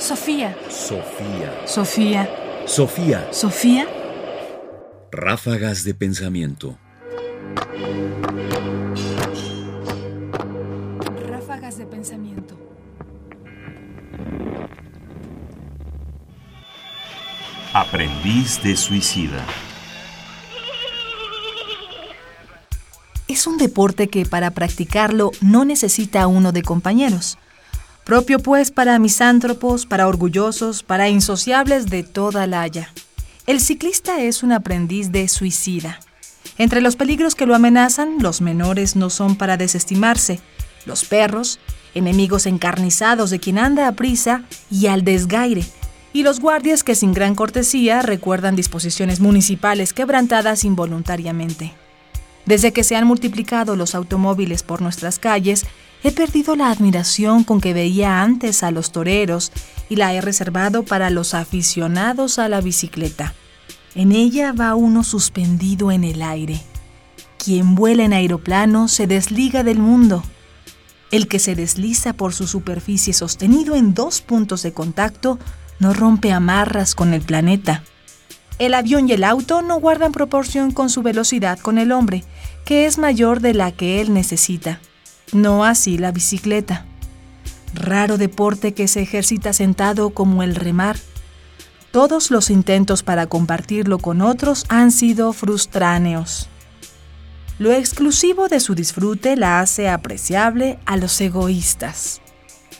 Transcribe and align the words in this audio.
Sofía. 0.00 0.56
Sofía. 0.70 1.52
Sofía. 1.66 2.30
Sofía. 2.64 3.28
Sofía. 3.32 3.86
Ráfagas 5.12 5.84
de 5.84 5.92
pensamiento. 5.92 6.78
Ráfagas 11.28 11.76
de 11.76 11.84
pensamiento. 11.84 12.56
Aprendiz 17.74 18.62
de 18.62 18.76
suicida. 18.76 19.44
Es 23.28 23.46
un 23.46 23.58
deporte 23.58 24.08
que 24.08 24.24
para 24.24 24.52
practicarlo 24.52 25.30
no 25.42 25.66
necesita 25.66 26.26
uno 26.26 26.52
de 26.52 26.62
compañeros. 26.62 27.36
Propio 28.10 28.40
pues 28.40 28.72
para 28.72 28.98
misántropos, 28.98 29.86
para 29.86 30.08
orgullosos, 30.08 30.82
para 30.82 31.08
insociables 31.08 31.86
de 31.86 32.02
toda 32.02 32.48
la 32.48 32.62
haya. 32.62 32.92
El 33.46 33.60
ciclista 33.60 34.20
es 34.20 34.42
un 34.42 34.50
aprendiz 34.50 35.12
de 35.12 35.28
suicida. 35.28 36.00
Entre 36.58 36.80
los 36.80 36.96
peligros 36.96 37.36
que 37.36 37.46
lo 37.46 37.54
amenazan, 37.54 38.16
los 38.18 38.40
menores 38.40 38.96
no 38.96 39.10
son 39.10 39.36
para 39.36 39.56
desestimarse. 39.56 40.40
Los 40.86 41.04
perros, 41.04 41.60
enemigos 41.94 42.46
encarnizados 42.46 43.30
de 43.30 43.38
quien 43.38 43.60
anda 43.60 43.86
a 43.86 43.92
prisa 43.92 44.42
y 44.72 44.88
al 44.88 45.04
desgaire. 45.04 45.62
Y 46.12 46.24
los 46.24 46.40
guardias 46.40 46.82
que 46.82 46.96
sin 46.96 47.14
gran 47.14 47.36
cortesía 47.36 48.02
recuerdan 48.02 48.56
disposiciones 48.56 49.20
municipales 49.20 49.92
quebrantadas 49.92 50.64
involuntariamente. 50.64 51.74
Desde 52.46 52.72
que 52.72 52.84
se 52.84 52.96
han 52.96 53.06
multiplicado 53.06 53.76
los 53.76 53.94
automóviles 53.94 54.62
por 54.62 54.82
nuestras 54.82 55.18
calles, 55.18 55.66
he 56.02 56.12
perdido 56.12 56.56
la 56.56 56.70
admiración 56.70 57.44
con 57.44 57.60
que 57.60 57.74
veía 57.74 58.22
antes 58.22 58.62
a 58.62 58.70
los 58.70 58.92
toreros 58.92 59.52
y 59.88 59.96
la 59.96 60.14
he 60.14 60.20
reservado 60.20 60.82
para 60.82 61.10
los 61.10 61.34
aficionados 61.34 62.38
a 62.38 62.48
la 62.48 62.60
bicicleta. 62.60 63.34
En 63.94 64.12
ella 64.12 64.52
va 64.52 64.74
uno 64.74 65.04
suspendido 65.04 65.90
en 65.90 66.04
el 66.04 66.22
aire. 66.22 66.60
Quien 67.38 67.74
vuela 67.74 68.04
en 68.04 68.12
aeroplano 68.12 68.88
se 68.88 69.06
desliga 69.06 69.62
del 69.62 69.78
mundo. 69.78 70.22
El 71.10 71.26
que 71.26 71.38
se 71.38 71.54
desliza 71.54 72.12
por 72.12 72.32
su 72.32 72.46
superficie 72.46 73.12
sostenido 73.12 73.74
en 73.74 73.94
dos 73.94 74.20
puntos 74.20 74.62
de 74.62 74.72
contacto 74.72 75.38
no 75.80 75.92
rompe 75.92 76.32
amarras 76.32 76.94
con 76.94 77.14
el 77.14 77.22
planeta. 77.22 77.82
El 78.60 78.74
avión 78.74 79.08
y 79.08 79.12
el 79.12 79.24
auto 79.24 79.62
no 79.62 79.80
guardan 79.80 80.12
proporción 80.12 80.70
con 80.70 80.90
su 80.90 81.00
velocidad 81.00 81.58
con 81.58 81.78
el 81.78 81.92
hombre, 81.92 82.24
que 82.66 82.84
es 82.84 82.98
mayor 82.98 83.40
de 83.40 83.54
la 83.54 83.72
que 83.72 84.02
él 84.02 84.12
necesita. 84.12 84.80
No 85.32 85.64
así 85.64 85.96
la 85.96 86.12
bicicleta. 86.12 86.84
Raro 87.72 88.18
deporte 88.18 88.74
que 88.74 88.86
se 88.86 89.00
ejercita 89.00 89.54
sentado 89.54 90.10
como 90.10 90.42
el 90.42 90.54
remar. 90.54 90.98
Todos 91.90 92.30
los 92.30 92.50
intentos 92.50 93.02
para 93.02 93.26
compartirlo 93.28 93.96
con 93.96 94.20
otros 94.20 94.66
han 94.68 94.92
sido 94.92 95.32
frustráneos. 95.32 96.46
Lo 97.58 97.72
exclusivo 97.72 98.48
de 98.48 98.60
su 98.60 98.74
disfrute 98.74 99.36
la 99.36 99.60
hace 99.60 99.88
apreciable 99.88 100.78
a 100.84 100.98
los 100.98 101.18
egoístas. 101.22 102.20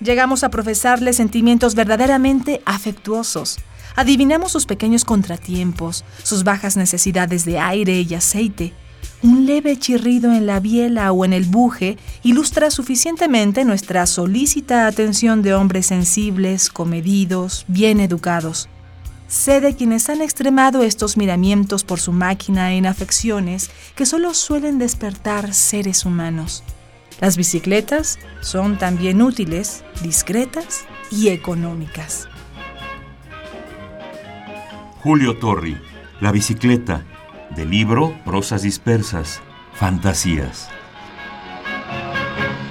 Llegamos 0.00 0.42
a 0.42 0.48
profesarle 0.48 1.12
sentimientos 1.12 1.74
verdaderamente 1.74 2.62
afectuosos, 2.64 3.58
Adivinamos 3.94 4.52
sus 4.52 4.66
pequeños 4.66 5.04
contratiempos, 5.04 6.04
sus 6.22 6.44
bajas 6.44 6.76
necesidades 6.76 7.44
de 7.44 7.58
aire 7.58 8.00
y 8.00 8.14
aceite. 8.14 8.72
Un 9.22 9.46
leve 9.46 9.78
chirrido 9.78 10.32
en 10.32 10.46
la 10.46 10.60
biela 10.60 11.10
o 11.12 11.24
en 11.24 11.32
el 11.32 11.44
buje 11.44 11.96
ilustra 12.22 12.70
suficientemente 12.70 13.64
nuestra 13.64 14.06
solícita 14.06 14.86
atención 14.86 15.42
de 15.42 15.54
hombres 15.54 15.86
sensibles, 15.86 16.68
comedidos, 16.68 17.64
bien 17.68 18.00
educados. 18.00 18.68
Sé 19.28 19.60
de 19.60 19.74
quienes 19.74 20.08
han 20.08 20.22
extremado 20.22 20.82
estos 20.82 21.16
miramientos 21.16 21.82
por 21.82 21.98
su 21.98 22.12
máquina 22.12 22.74
en 22.74 22.86
afecciones 22.86 23.70
que 23.96 24.06
solo 24.06 24.34
suelen 24.34 24.78
despertar 24.78 25.52
seres 25.52 26.04
humanos. 26.04 26.62
Las 27.20 27.36
bicicletas 27.36 28.18
son 28.42 28.78
también 28.78 29.22
útiles, 29.22 29.82
discretas 30.02 30.84
y 31.10 31.28
económicas. 31.28 32.28
Julio 35.06 35.36
Torri, 35.36 35.76
La 36.20 36.32
bicicleta, 36.32 37.04
del 37.54 37.70
libro 37.70 38.12
Prosas 38.24 38.62
dispersas, 38.62 39.40
Fantasías. 39.72 40.68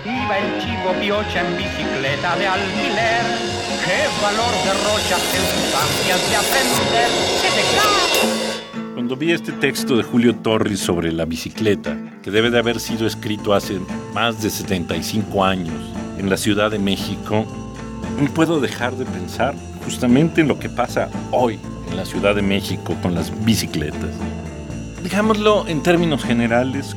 Iba 0.03 0.39
el 0.39 0.61
chivo 0.61 0.91
piocha 0.99 1.47
en 1.47 1.55
bicicleta 1.55 2.35
de 2.35 2.45
alquiler. 2.45 3.23
¡Qué 3.85 4.09
valor 4.21 4.51
derrocha 4.65 5.15
en 5.15 5.45
sus 5.47 5.75
ansias 5.79 6.29
de 6.29 6.35
aprender! 6.35 7.09
¡Se 7.39 8.93
Cuando 8.95 9.15
vi 9.15 9.31
este 9.31 9.53
texto 9.53 9.95
de 9.95 10.03
Julio 10.03 10.35
Torri 10.35 10.75
sobre 10.75 11.13
la 11.13 11.23
bicicleta, 11.23 11.97
que 12.21 12.31
debe 12.31 12.51
de 12.51 12.59
haber 12.59 12.81
sido 12.81 13.07
escrito 13.07 13.53
hace 13.53 13.79
más 14.13 14.43
de 14.43 14.49
75 14.49 15.41
años 15.41 15.81
en 16.17 16.29
la 16.29 16.35
Ciudad 16.35 16.69
de 16.69 16.79
México, 16.79 17.45
no 18.19 18.27
puedo 18.33 18.59
dejar 18.59 18.93
de 18.97 19.05
pensar 19.05 19.55
justamente 19.85 20.41
en 20.41 20.49
lo 20.49 20.59
que 20.59 20.67
pasa 20.67 21.09
hoy 21.31 21.57
la 21.95 22.05
Ciudad 22.05 22.35
de 22.35 22.41
México 22.41 22.95
con 23.01 23.13
las 23.15 23.31
bicicletas. 23.45 24.09
Digámoslo 25.03 25.67
en 25.67 25.83
términos 25.83 26.23
generales, 26.23 26.95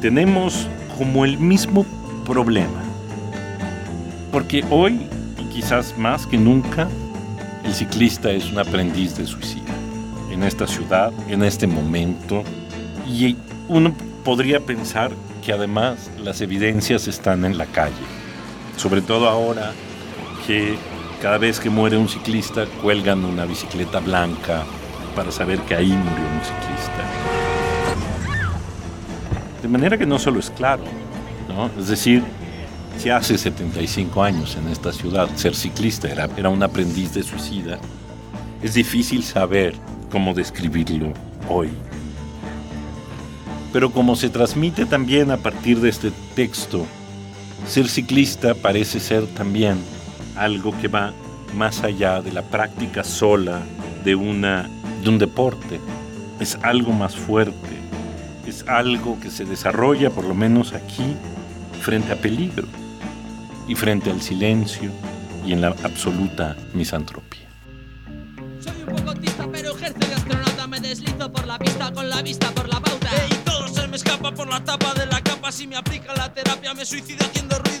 tenemos 0.00 0.68
como 0.98 1.24
el 1.24 1.38
mismo 1.38 1.86
problema. 2.24 2.82
Porque 4.30 4.64
hoy, 4.70 5.06
y 5.38 5.44
quizás 5.52 5.96
más 5.98 6.26
que 6.26 6.38
nunca, 6.38 6.88
el 7.64 7.74
ciclista 7.74 8.30
es 8.30 8.50
un 8.50 8.58
aprendiz 8.58 9.16
de 9.16 9.26
suicida. 9.26 9.72
En 10.30 10.42
esta 10.42 10.66
ciudad, 10.66 11.12
en 11.28 11.42
este 11.42 11.66
momento. 11.66 12.42
Y 13.06 13.36
uno 13.68 13.94
podría 14.24 14.60
pensar 14.60 15.12
que 15.44 15.52
además 15.52 16.10
las 16.18 16.40
evidencias 16.40 17.08
están 17.08 17.44
en 17.44 17.58
la 17.58 17.66
calle. 17.66 17.94
Sobre 18.76 19.02
todo 19.02 19.28
ahora 19.28 19.72
que 20.46 20.76
cada 21.22 21.38
vez 21.38 21.60
que 21.60 21.70
muere 21.70 21.96
un 21.96 22.08
ciclista, 22.08 22.66
cuelgan 22.82 23.24
una 23.24 23.44
bicicleta 23.44 24.00
blanca 24.00 24.64
para 25.14 25.30
saber 25.30 25.60
que 25.60 25.76
ahí 25.76 25.86
murió 25.86 26.24
un 26.24 26.40
ciclista. 26.40 27.04
De 29.62 29.68
manera 29.68 29.96
que 29.96 30.04
no 30.04 30.18
solo 30.18 30.40
es 30.40 30.50
claro, 30.50 30.82
¿no? 31.46 31.70
Es 31.80 31.86
decir, 31.86 32.24
si 32.98 33.08
hace 33.08 33.38
75 33.38 34.20
años 34.20 34.56
en 34.56 34.66
esta 34.66 34.92
ciudad 34.92 35.28
ser 35.36 35.54
ciclista 35.54 36.08
era, 36.08 36.28
era 36.36 36.48
un 36.48 36.60
aprendiz 36.60 37.14
de 37.14 37.22
suicida, 37.22 37.78
es 38.60 38.74
difícil 38.74 39.22
saber 39.22 39.76
cómo 40.10 40.34
describirlo 40.34 41.12
hoy. 41.48 41.68
Pero 43.72 43.92
como 43.92 44.16
se 44.16 44.28
transmite 44.28 44.86
también 44.86 45.30
a 45.30 45.36
partir 45.36 45.78
de 45.78 45.88
este 45.88 46.10
texto, 46.34 46.84
ser 47.68 47.88
ciclista 47.88 48.56
parece 48.56 48.98
ser 48.98 49.24
también 49.28 49.78
algo 50.36 50.76
que 50.80 50.88
va 50.88 51.12
más 51.54 51.82
allá 51.82 52.22
de 52.22 52.32
la 52.32 52.42
práctica 52.42 53.04
sola 53.04 53.62
de, 54.04 54.14
una, 54.14 54.68
de 55.02 55.08
un 55.08 55.18
deporte. 55.18 55.80
Es 56.40 56.58
algo 56.62 56.92
más 56.92 57.14
fuerte, 57.16 57.76
es 58.46 58.64
algo 58.66 59.20
que 59.20 59.30
se 59.30 59.44
desarrolla, 59.44 60.10
por 60.10 60.24
lo 60.24 60.34
menos 60.34 60.72
aquí, 60.72 61.16
frente 61.80 62.12
a 62.12 62.16
peligro 62.16 62.66
y 63.68 63.74
frente 63.74 64.10
al 64.10 64.20
silencio 64.20 64.90
y 65.46 65.52
en 65.52 65.60
la 65.60 65.68
absoluta 65.68 66.56
misantropía. 66.74 67.48
Soy 68.60 68.82
un 68.86 68.96
poco 68.96 69.10
autista, 69.10 69.46
pero 69.50 69.76
ejerce 69.76 69.98
de 69.98 70.14
astronauta. 70.14 70.66
Me 70.66 70.80
deslizo 70.80 71.32
por 71.32 71.46
la 71.46 71.58
pista 71.58 71.92
con 71.92 72.08
la 72.08 72.22
vista 72.22 72.50
por 72.52 72.68
la 72.68 72.80
pauta. 72.80 73.08
Y 73.30 73.34
todo 73.44 73.68
se 73.68 73.86
me 73.88 73.96
escapa 73.96 74.32
por 74.32 74.48
la 74.48 74.62
tapa 74.62 74.94
de 74.94 75.06
la 75.06 75.20
capa. 75.20 75.50
Si 75.52 75.66
me 75.66 75.76
aplica 75.76 76.14
la 76.14 76.32
terapia, 76.32 76.74
me 76.74 76.84
suicido 76.84 77.24
haciendo 77.26 77.58
ruido. 77.58 77.71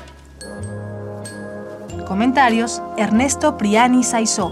Comentarios: 2.07 2.83
Ernesto 2.97 3.57
Priani 3.57 4.03
Saizó. 4.03 4.51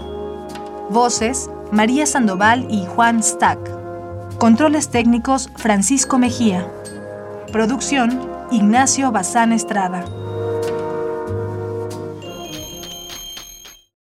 Voces: 0.90 1.48
María 1.70 2.06
Sandoval 2.06 2.66
y 2.68 2.84
Juan 2.84 3.22
Stack. 3.22 3.60
Controles 4.38 4.90
técnicos: 4.90 5.50
Francisco 5.54 6.18
Mejía. 6.18 6.68
Producción: 7.52 8.33
Ignacio 8.50 9.10
Bazán 9.10 9.52
Estrada. 9.52 10.04